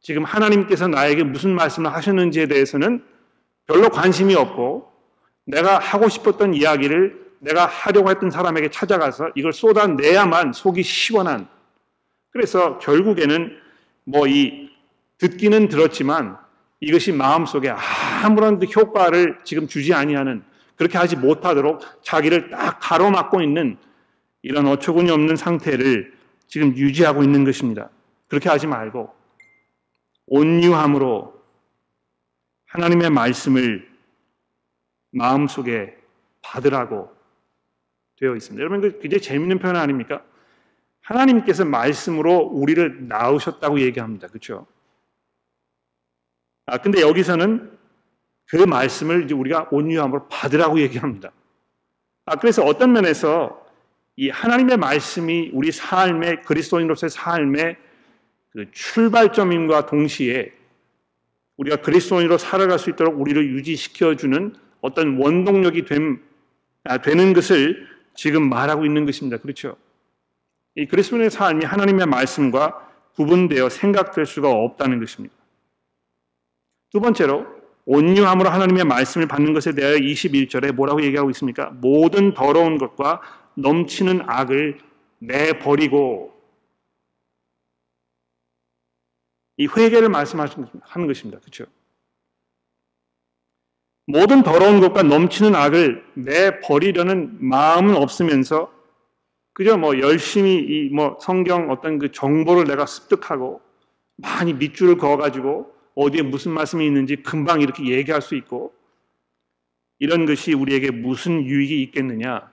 [0.00, 3.04] 지금 하나님께서 나에게 무슨 말씀을 하셨는지에 대해서는
[3.66, 4.90] 별로 관심이 없고
[5.44, 11.48] 내가 하고 싶었던 이야기를 내가 하려고 했던 사람에게 찾아가서 이걸 쏟아내야만 속이 시원한
[12.30, 13.56] 그래서 결국에는
[14.04, 14.68] 뭐 이
[15.18, 16.38] 듣기는 들었지만
[16.80, 17.72] 이것이 마음속에
[18.22, 20.42] 아무런 그 효과를 지금 주지 아니하는
[20.76, 23.76] 그렇게 하지 못하도록 자기를 딱 가로막고 있는
[24.42, 26.12] 이런 어처구니 없는 상태를
[26.46, 27.90] 지금 유지하고 있는 것입니다.
[28.28, 29.12] 그렇게 하지 말고
[30.30, 31.34] 온유함으로
[32.66, 33.88] 하나님의 말씀을
[35.10, 35.96] 마음속에
[36.42, 37.10] 받으라고
[38.16, 38.60] 되어 있습니다.
[38.60, 40.22] 여러분 그 굉장히 재밌는 표현 아닙니까?
[41.00, 44.28] 하나님께서 말씀으로 우리를 낳으셨다고 얘기합니다.
[44.28, 44.66] 그렇죠?
[46.66, 47.78] 아, 근데 여기서는
[48.46, 51.32] 그 말씀을 이제 우리가 온유함으로 받으라고 얘기합니다.
[52.26, 53.66] 아, 그래서 어떤 면에서
[54.16, 57.76] 이 하나님의 말씀이 우리 삶의 그리스도인으로서의 삶의
[58.50, 60.52] 그 출발점임과 동시에
[61.56, 66.22] 우리가 그리스도인으로 살아갈 수 있도록 우리를 유지시켜주는 어떤 원동력이 됨,
[66.84, 69.38] 아, 되는 것을 지금 말하고 있는 것입니다.
[69.38, 69.76] 그렇죠?
[70.76, 75.34] 이 그리스도인의 삶이 하나님의 말씀과 구분되어 생각될 수가 없다는 것입니다.
[76.90, 77.46] 두 번째로
[77.84, 81.70] 온유함으로 하나님의 말씀을 받는 것에 대하여 21절에 뭐라고 얘기하고 있습니까?
[81.80, 83.20] 모든 더러운 것과
[83.54, 84.78] 넘치는 악을
[85.18, 86.37] 내버리고
[89.58, 91.40] 이 회개를 말씀하는 것입니다.
[91.40, 91.64] 그렇죠?
[94.06, 98.72] 모든 더러운 것과 넘치는 악을 내 버리려는 마음은 없으면서
[99.52, 103.60] 그저 뭐 열심히 이 뭐 성경 어떤 그 정보를 내가 습득하고
[104.16, 108.72] 많이 밑줄을 그어가지고 어디에 무슨 말씀이 있는지 금방 이렇게 얘기할 수 있고
[109.98, 112.50] 이런 것이 우리에게 무슨 유익이 있겠느냐?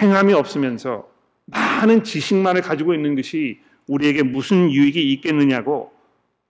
[0.00, 1.08] 행함이 없으면서
[1.44, 5.92] 많은 지식만을 가지고 있는 것이 우리에게 무슨 유익이 있겠느냐고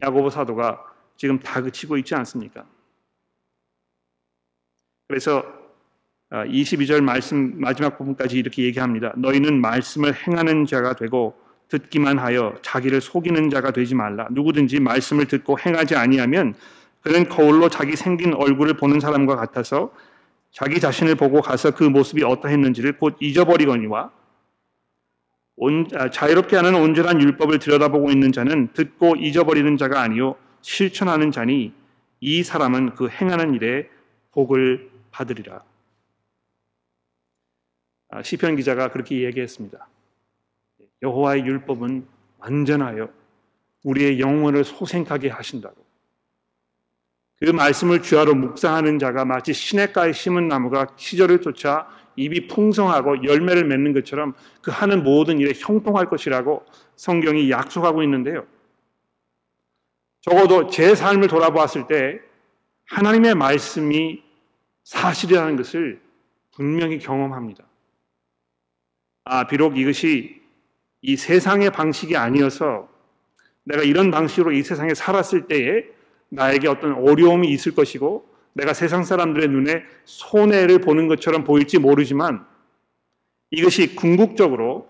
[0.03, 0.85] 야고보 사도가
[1.16, 2.64] 지금 다그치고 있지 않습니까?
[5.09, 5.44] 그래서
[6.31, 9.14] 22절 아, 말씀 마지막 부분까지 이렇게 얘기합니다.
[9.16, 11.35] 너희는 말씀을 행하는 자가 되고
[11.68, 14.29] 듣기만 하여 자기를 속이는 자가 되지 말라.
[14.31, 16.55] 누구든지 말씀을 듣고 행하지 아니하면
[17.01, 19.92] 그는 거울로 자기 생긴 얼굴을 보는 사람과 같아서
[20.51, 24.11] 자기 자신을 보고 가서 그 모습이 어떠했는지를 곧 잊어버리거니와
[25.59, 31.73] 온, 아, 자유롭게 하는 온전한 율법을 들여다보고 있는 자는 듣고 잊어버리는 자가 아니요 실천하는 자니
[32.21, 33.88] 이 사람은 그 행하는 일에
[34.33, 35.62] 복을 받으리라.
[38.11, 39.88] 아, 시편 기자가 그렇게 얘기했습니다.
[41.03, 42.07] 여호와의 율법은
[42.38, 43.11] 완전하여
[43.85, 45.85] 우리의 영혼을 소생하게 하신다고.
[47.40, 53.92] 그 말씀을 주하로 묵상하는 자가 마치 시냇가에 심은 나무가 시절을 쫓아 입이 풍성하고 열매를 맺는
[53.92, 56.64] 것처럼 그 하는 모든 일에 형통할 것이라고
[56.96, 58.44] 성경이 약속하고 있는데요.
[60.20, 62.20] 적어도 제 삶을 돌아보았을 때
[62.87, 64.22] 하나님의 말씀이
[64.83, 66.00] 사실이라는 것을
[66.50, 67.64] 분명히 경험합니다.
[69.24, 70.40] 아, 비록 이것이
[71.02, 72.88] 이 세상의 방식이 아니어서
[73.62, 75.85] 내가 이런 방식으로 이 세상에 살았을 때에
[76.31, 78.28] 나에게 어떤 어려움이 있을 것이고
[78.59, 82.44] 내가 세상 사람들의 눈에 손해를 보는 것처럼 보일지 모르지만
[83.51, 84.88] 이것이 궁극적으로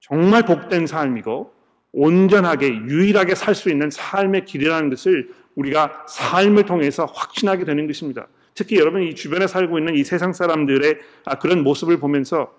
[0.00, 1.54] 정말 복된 삶이고
[1.92, 8.26] 온전하게 유일하게 살 수 있는 삶의 길이라는 것을 우리가 삶을 통해서 확신하게 되는 것입니다.
[8.54, 12.52] 특히 여러분 이 주변에 살고 있는 이 세상 사람들의 아, 그런 모습을 보면서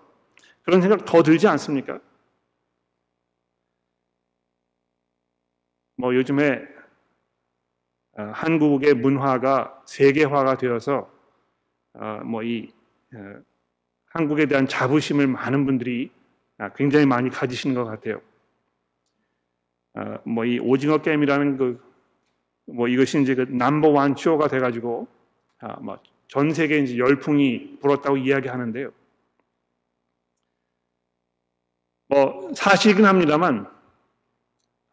[0.63, 1.99] 그런 생각 더 들지 않습니까?
[5.97, 6.76] 뭐 요즘에 어,
[8.21, 11.09] 한국의 문화가 세계화가 되어서
[11.93, 12.71] 어, 뭐이
[13.15, 13.35] 어,
[14.05, 16.11] 한국에 대한 자부심을 많은 분들이
[16.57, 18.21] 아, 굉장히 많이 가지시는 것 같아요.
[20.25, 21.87] 뭐 이 오징어 게임이라는 그
[22.67, 25.07] 뭐 이것이 이제 그 넘버 원 쇼가 돼가지고
[25.59, 28.91] 아, 뭐전 세계에 이제 열풍이 불었다고 이야기하는데요.
[32.09, 33.69] 뭐 사실이긴 합니다만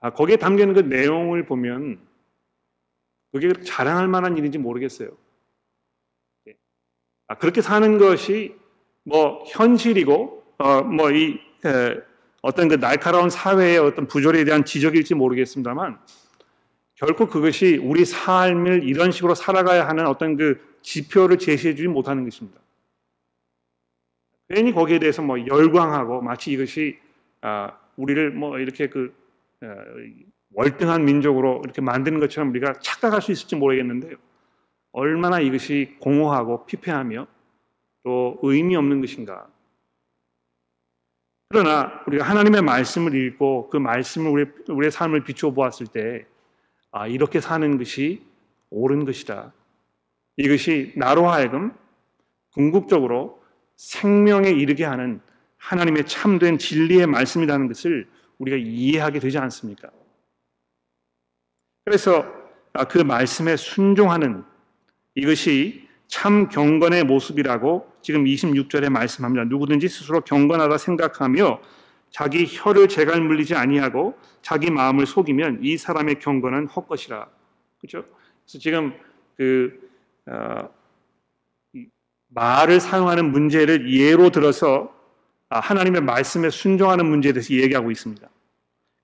[0.00, 1.98] 아, 거기에 담겨 있는 그 내용을 보면
[3.35, 5.09] 그게 자랑할 만한 일인지 모르겠어요.
[6.47, 6.55] 예.
[7.27, 8.55] 아, 그렇게 사는 것이
[9.03, 11.40] 뭐 현실이고 어, 뭐이
[12.42, 15.99] 어떤 그 날카로운 사회의 어떤 부조리에 대한 지적일지 모르겠습니다만
[16.94, 22.61] 결코 그것이 우리 삶을 이런 식으로 살아가야 하는 어떤 그 지표를 제시해주지 못하는 것입니다.
[24.49, 27.01] 괜히 거기에 대해서 뭐 열광하고 마치 이것이
[27.40, 29.12] 아, 우리를 뭐 이렇게 그
[29.61, 29.75] 어,
[30.54, 34.16] 월등한 민족으로 이렇게 만드는 것처럼 우리가 착각할 수 있을지 모르겠는데요.
[34.92, 37.26] 얼마나 이것이 공허하고 피폐하며
[38.04, 39.48] 또 의미 없는 것인가.
[41.48, 46.26] 그러나 우리가 하나님의 말씀을 읽고 그 말씀을 우리, 우리의 삶을 비추어 보았을 때,
[46.90, 48.24] 아, 이렇게 사는 것이
[48.70, 49.52] 옳은 것이다.
[50.36, 51.72] 이것이 나로 하여금
[52.52, 53.42] 궁극적으로
[53.76, 55.20] 생명에 이르게 하는
[55.56, 59.90] 하나님의 참된 진리의 말씀이라는 것을 우리가 이해하게 되지 않습니까?
[61.85, 62.25] 그래서
[62.73, 64.42] 아, 그 말씀에 순종하는
[65.14, 69.44] 이것이 참 경건의 모습이라고 지금 26절에 말씀합니다.
[69.44, 71.61] 누구든지 스스로 경건하다 생각하며
[72.11, 77.29] 자기 혀를 재갈 물리지 아니하고 자기 마음을 속이면 이 사람의 경건은 헛것이라.
[77.81, 78.07] 그렇죠?
[78.44, 78.94] 그래서 지금
[79.37, 79.79] 그
[80.27, 80.68] 어,
[82.29, 84.92] 말을 사용하는 문제를 예로 들어서
[85.49, 88.29] 아, 하나님의 말씀에 순종하는 문제에 대해서 얘기하고 있습니다.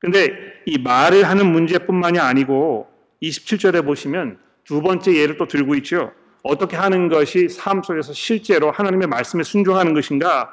[0.00, 0.32] 근데
[0.66, 2.90] 이 말을 하는 문제뿐만이 아니고
[3.22, 6.12] 27절에 보시면 두 번째 예를 또 들고 있죠.
[6.42, 10.52] 어떻게 하는 것이 삶 속에서 실제로 하나님의 말씀에 순종하는 것인가?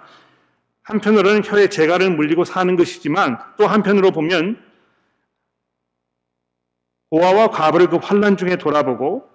[0.83, 4.62] 한편으로는 혀에 재갈을 물리고 사는 것이지만 또 한편으로 보면
[7.10, 9.29] 고아와 과부를 그 환란 중에 돌아보고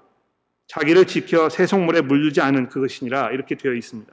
[0.67, 4.13] 자기를 지켜 세속물에 물들지 않은 그것이니라 이렇게 되어 있습니다.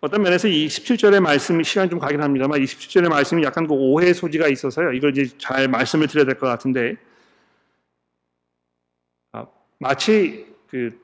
[0.00, 4.14] 어떤 면에서 이 17절의 말씀이 시간 좀 가긴 합니다만 이 17절의 말씀이 약간 그 오해
[4.14, 4.92] 소지가 있어서요.
[4.92, 6.96] 이걸 이제 잘 말씀을 드려야 될 것 같은데
[9.32, 9.46] 아,
[9.78, 10.98] 마치 그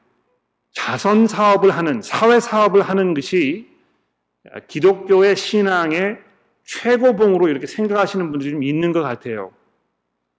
[0.72, 3.68] 자선 사업을 하는 사회 사업을 하는 것이
[4.68, 6.18] 기독교의 신앙의
[6.64, 9.52] 최고봉으로 이렇게 생각하시는 분들이 좀 있는 것 같아요.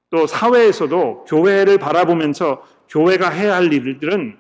[0.10, 4.38] 또 사회에서도 교회를 바라보면서 교회가 해야 할 일들은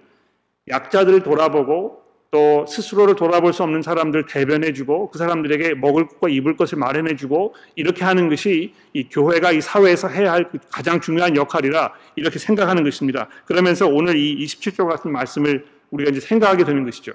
[0.70, 6.78] 약자들을 돌아보고 또 스스로를 돌아볼 수 없는 사람들 대변해주고 그 사람들에게 먹을 것과 입을 것을
[6.78, 12.84] 마련해주고 이렇게 하는 것이 이 교회가 이 사회에서 해야 할 가장 중요한 역할이라 이렇게 생각하는
[12.84, 13.30] 것입니다.
[13.46, 17.14] 그러면서 오늘 이 27조 같은 말씀을 우리가 이제 생각하게 되는 것이죠.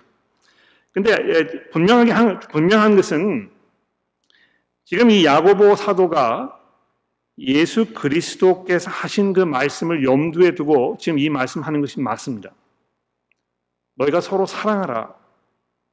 [0.92, 3.50] 근데 예, 분명하게 한, 분명한 것은
[4.84, 6.58] 지금 이 야고보 사도가
[7.38, 12.52] 예수 그리스도께서 하신 그 말씀을 염두에 두고 지금 이 말씀하는 것이 맞습니다.
[14.02, 15.14] 너희가 서로 사랑하라.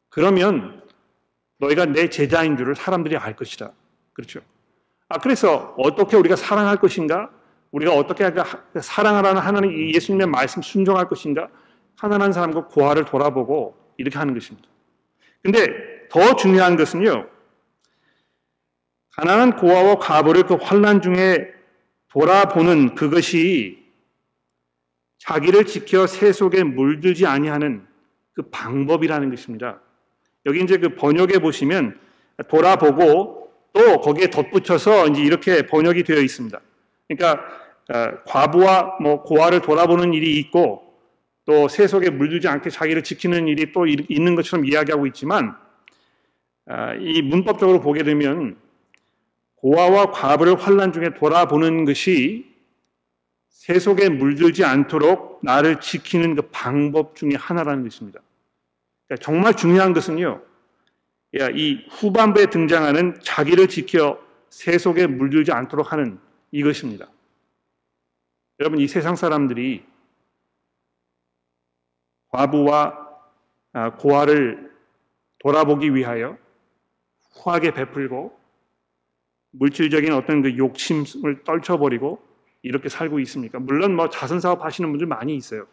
[0.09, 0.81] 그러면
[1.57, 3.71] 너희가 내 제자인 줄을 사람들이 알 것이다.
[4.13, 4.39] 그렇죠.
[5.09, 7.29] 아, 그래서 어떻게 우리가 사랑할 것인가?
[7.71, 8.31] 우리가 어떻게
[8.81, 11.49] 사랑하라는 하나님 예수님의 말씀 순종할 것인가?
[11.97, 14.67] 하나한 사람과 고아를 돌아보고 이렇게 하는 것입니다.
[15.43, 17.27] 근데 더 중요한 것은요.
[19.11, 21.53] 가난한 고아와 과부를 그 환란 중에
[22.07, 23.85] 돌아보는 그것이
[25.19, 27.88] 자기를 지켜 새 속에 물들지 아니하는
[28.39, 29.81] 그 방법이라는 것입니다.
[30.45, 31.99] 여기 이제 그 번역에 보시면
[32.47, 36.57] 돌아보고 또 거기에 덧붙여서 이제 이렇게 번역이 되어 있습니다.
[37.09, 37.43] 그러니까
[37.93, 40.93] 어, 과부와 뭐 고아를 돌아보는 일이 있고
[41.43, 45.57] 또 세속에 물들지 않게 자기를 지키는 일이 또 있는 것처럼 이야기하고 있지만
[46.69, 48.55] 어, 이 문법적으로 보게 되면
[49.55, 52.45] 고아와 과부를 환란 중에 돌아보는 것이
[53.49, 58.21] 세속에 물들지 않도록 나를 지키는 그 방법 중에 하나라는 것입니다.
[59.17, 60.41] 정말 중요한 것은요.
[61.53, 66.19] 이 후반부에 등장하는 자기를 지켜 세속에 물들지 않도록 하는
[66.51, 67.07] 이것입니다.
[68.59, 69.85] 여러분 이 세상 사람들이
[72.29, 73.07] 과부와
[73.71, 74.71] 아, 고아를
[75.39, 76.37] 돌아보기 위하여
[77.33, 78.37] 후하게 베풀고
[79.51, 82.21] 물질적인 어떤 그 욕심을 떨쳐버리고
[82.61, 83.59] 이렇게 살고 있습니까?
[83.59, 85.65] 물론 뭐 자선 사업 하시는 분들 많이 있어요.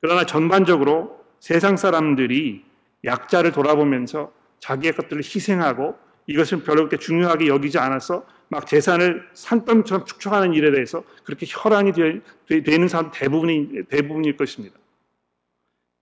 [0.00, 2.64] 그러나 전반적으로 세상 사람들이
[3.04, 10.52] 약자를 돌아보면서 자기의 것들을 희생하고 이것을 별로 그렇게 중요하게 여기지 않아서 막 재산을 산더미처럼 축적하는
[10.54, 14.76] 일에 대해서 그렇게 혈안이 되, 는 사람 대부분이 대부분일 것입니다.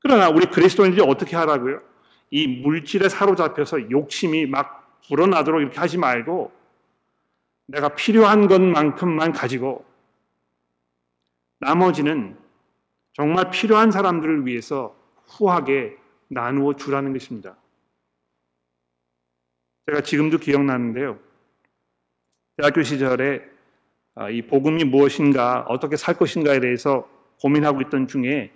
[0.00, 1.80] 그러나 우리 그리스도인들이 어떻게 하라고요?
[2.30, 6.52] 이 물질에 사로잡혀서 욕심이 막 불어나도록 이렇게 하지 말고
[7.66, 9.84] 내가 필요한 것만큼만 가지고
[11.60, 12.36] 나머지는
[13.12, 14.97] 정말 필요한 사람들을 위해서
[15.28, 15.96] 후하게
[16.28, 17.56] 나누어 주라는 것입니다.
[19.86, 21.18] 제가 지금도 기억나는데요.
[22.56, 23.42] 대학교 시절에
[24.14, 27.08] 아, 이 복음이 무엇인가, 어떻게 살 것인가에 대해서
[27.40, 28.50] 고민하고 있던 중에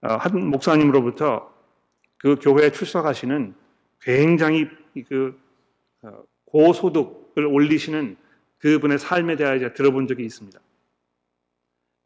[0.00, 1.52] 어, 한 목사님으로부터
[2.16, 3.54] 그 교회에 출석하시는
[4.00, 4.68] 굉장히
[5.06, 5.38] 그
[6.02, 8.16] 어, 고소득을 올리시는
[8.58, 10.58] 그분의 삶에 대하여 들어본 적이 있습니다.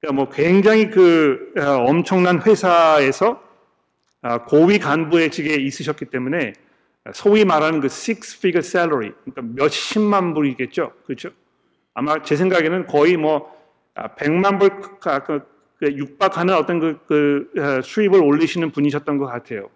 [0.01, 3.48] 그러니까 뭐 굉장히 그 어, 엄청난 회사에서 아,
[4.49, 6.53] 고위 간부의 직에 있으셨기 때문에
[7.13, 10.93] 소위 말하는 그 six figure salary, 그러니까 몇십만 불이겠죠.
[11.07, 11.31] 그렇죠?
[11.95, 13.57] 아마 제 생각에는 거의 뭐
[13.95, 15.47] 100만 아, 불 그,
[15.79, 19.71] 그 육박하는 어떤 그, 그 어, 수입을 올리시는 분이셨던 것 같아요.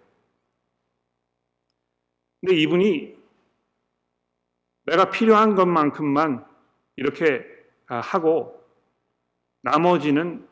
[2.41, 3.15] 근데 이분이
[4.85, 6.45] 내가 필요한 것만큼만
[6.97, 7.45] 이렇게
[7.87, 8.61] 아, 하고
[9.61, 10.47] 나머지는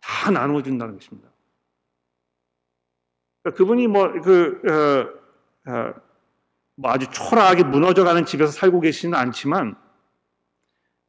[0.00, 1.28] 다 나눠준다는 것입니다.
[3.46, 4.60] 그러니까 그분이 뭐, 그,
[5.66, 5.94] 어, 어,
[6.74, 9.76] 뭐 아주 초라하게 무너져가는 집에서 살고 계시는 않지만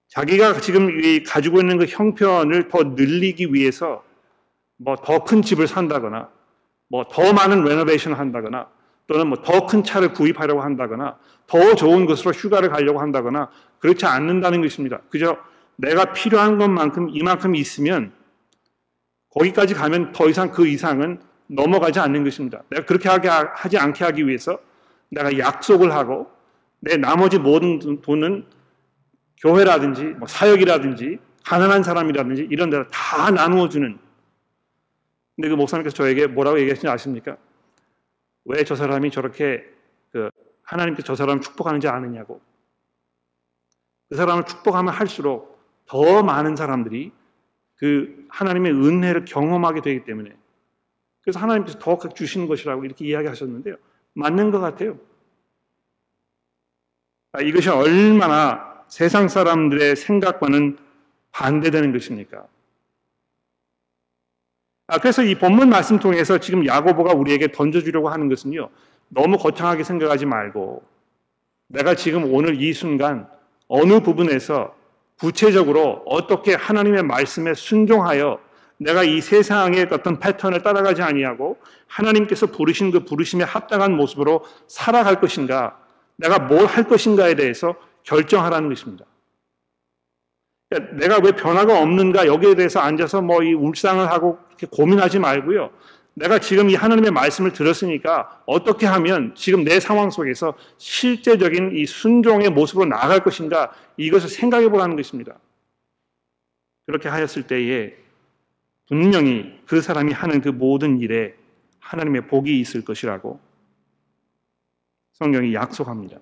[0.10, 0.88] 자기가 지금
[1.26, 4.04] 가지고 있는 그 형편을 더 늘리기 위해서
[4.78, 6.30] 뭐 더 큰 집을 산다거나
[6.90, 8.70] 뭐 더 많은 레노베이션을 한다거나
[9.08, 11.18] 또는 뭐 더 큰 차를 구입하려고 한다거나
[11.48, 15.02] 더 좋은 곳으로 휴가를 가려고 한다거나 그렇지 않는다는 것입니다.
[15.10, 15.38] 그저
[15.76, 18.14] 내가 필요한 것만큼 이만큼 있으면
[19.32, 22.64] 거기까지 가면 더 이상 그 이상은 넘어가지 않는 것입니다.
[22.70, 24.60] 내가 그렇게 하지 않게 하기 위해서
[25.10, 26.30] 내가 약속을 하고
[26.80, 28.46] 내 나머지 모든 돈은
[29.42, 33.98] 교회라든지 뭐 사역이라든지 가난한 사람이라든지 이런 데다 다 나누어 주는
[35.36, 37.38] 근데 그 목사님께서 저에게 뭐라고 얘기하시는지 아십니까?
[38.46, 39.64] 왜 저 사람이 저렇게
[40.12, 40.30] 그
[40.64, 42.42] 하나님께 저 사람을 축복하는지 아느냐고.
[44.10, 47.12] 그 사람을 축복하면 할수록 더 많은 사람들이
[47.76, 50.36] 그 하나님의 은혜를 경험하게 되기 때문에
[51.28, 53.76] 그래서 하나님께서 더 주시는 것이라고 이렇게 이야기하셨는데요.
[54.14, 54.98] 맞는 것 같아요.
[57.34, 60.78] 아, 이것이 얼마나 세상 사람들의 생각과는
[61.34, 62.48] 반대되는 것입니까?
[64.88, 68.70] 아, 그래서 이 본문 말씀 통해서 지금 야고보가 우리에게 던져주려고 하는 것은요,
[69.10, 70.82] 너무 거창하게 생각하지 말고,
[71.68, 73.28] 내가 지금 오늘 이 순간
[73.68, 74.74] 어느 부분에서
[75.20, 78.47] 구체적으로 어떻게 하나님의 말씀에 순종하여
[78.78, 81.58] 내가 이 세상의 어떤 패턴을 따라가지 아니하고
[81.88, 85.80] 하나님께서 부르신 그 부르심에 합당한 모습으로 살아갈 것인가,
[86.16, 89.06] 내가 뭘 할 것인가에 대해서 결정하라는 것입니다.
[90.70, 95.72] 그러니까 내가 왜 변화가 없는가 여기에 대해서 앉아서 뭐 이 울상을 하고 이렇게 고민하지 말고요.
[96.14, 102.50] 내가 지금 이 하나님의 말씀을 들었으니까 어떻게 하면 지금 내 상황 속에서 실제적인 이 순종의
[102.50, 105.36] 모습으로 나아갈 것인가 이것을 생각해 보라는 것입니다.
[106.88, 107.96] 그렇게 하였을 때에
[108.88, 111.36] 분명히 그 사람이 하는 그 모든 일에
[111.80, 113.40] 하나님의 복이 있을 것이라고
[115.14, 116.20] 성경이 약속합니다.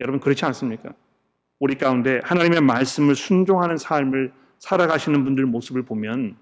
[0.00, 0.92] 여러분 그렇지 않습니까?
[1.58, 6.36] 우리 가운데 하나님의 말씀을 순종하는 삶을 살아가시는 분들 모습을 보면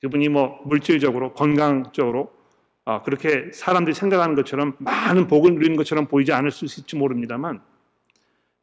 [0.00, 2.32] 그분이 뭐 물질적으로 건강적으로
[2.86, 7.60] 아, 그렇게 사람들이 생각하는 것처럼 많은 복을 누리는 것처럼 보이지 않을 수 있을지 모릅니다만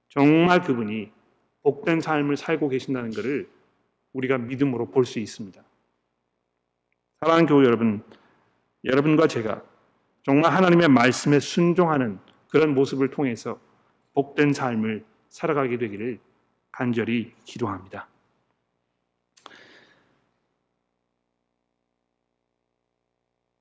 [0.09, 1.11] 정말 그분이
[1.63, 3.47] 복된 삶을 살고 계신다는 것을
[4.14, 5.64] 우리가 믿음으로 볼 수 있습니다.
[7.20, 8.03] 사랑하는 교회 여러분,
[8.84, 9.64] 여러분과 제가
[10.24, 13.60] 정말 하나님의 말씀에 순종하는 그런 모습을 통해서
[14.14, 16.20] 복된 삶을 살아가게 되기를
[16.72, 18.08] 간절히 기도합니다.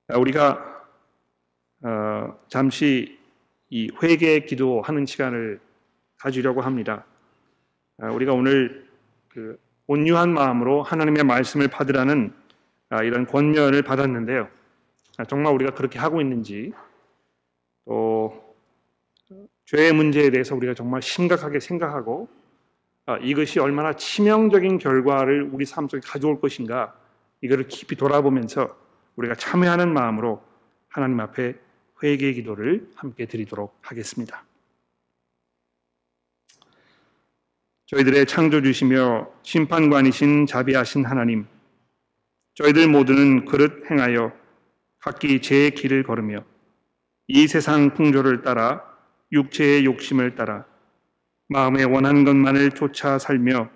[0.08, 0.76] 우리가
[1.82, 3.18] 어, 잠시
[3.70, 5.60] 이 회개 기도하는 시간을
[6.18, 7.04] 가지려고 합니다.
[7.98, 8.88] 어, 우리가 오늘
[9.28, 12.32] 그 온유한 마음으로 하나님의 말씀을 받으라는
[12.88, 14.48] 아, 이런 권면을 받았는데요.
[15.18, 16.72] 아, 정말 우리가 그렇게 하고 있는지
[17.84, 18.54] 또
[19.64, 22.28] 죄의 문제에 대해서 우리가 정말 심각하게 생각하고
[23.06, 26.96] 아, 이것이 얼마나 치명적인 결과를 우리 삶 속에 가져올 것인가
[27.40, 28.76] 이거를 깊이 돌아보면서
[29.16, 30.42] 우리가 참여하는 마음으로
[30.88, 31.54] 하나님 앞에
[32.02, 34.44] 회개 기도를 함께 드리도록 하겠습니다.
[37.86, 41.46] 저희들의 창조주시며 심판관이신 자비하신 하나님,
[42.54, 44.32] 저희들 모두는 그릇 행하여
[44.98, 46.44] 각기 제 길을 걸으며
[47.28, 48.82] 이 세상 풍조를 따라
[49.30, 50.64] 육체의 욕심을 따라
[51.48, 53.70] 마음에 원하는 것만을 쫓아 살며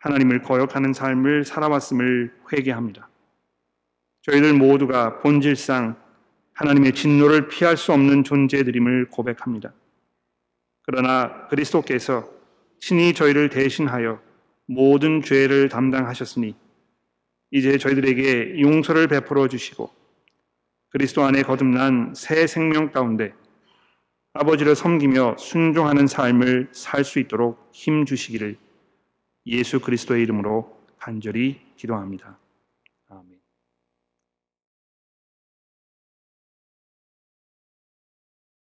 [0.00, 3.08] 하나님을 거역하는 삶을 살아왔음을 회개합니다.
[4.22, 5.96] 저희들 모두가 본질상
[6.52, 9.72] 하나님의 진노를 피할 수 없는 존재들임을 고백합니다.
[10.82, 12.37] 그러나 그리스도께서
[12.80, 14.20] 친히 저희를 대신하여
[14.66, 16.54] 모든 죄를 담당하셨으니
[17.50, 19.90] 이제 저희들에게 용서를 베풀어 주시고
[20.90, 23.32] 그리스도 안에 거듭난 새 생명 가운데
[24.32, 28.56] 아버지를 섬기며 순종하는 삶을 살 수 있도록 힘 주시기를
[29.46, 32.38] 예수 그리스도의 이름으로 간절히 기도합니다.